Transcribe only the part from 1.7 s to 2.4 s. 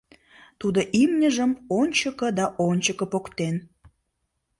ончыко